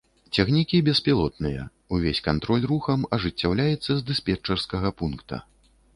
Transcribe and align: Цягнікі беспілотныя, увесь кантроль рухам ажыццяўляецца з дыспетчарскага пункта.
Цягнікі 0.37 0.77
беспілотныя, 0.87 1.67
увесь 1.97 2.23
кантроль 2.29 2.65
рухам 2.71 3.05
ажыццяўляецца 3.19 3.91
з 4.01 4.03
дыспетчарскага 4.11 4.89
пункта. 5.03 5.35